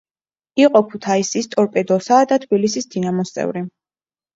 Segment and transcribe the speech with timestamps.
[0.63, 3.69] იყო ქუთაისის „ტორპედოსა“ და თბილისის „დინამოს“ წევრი.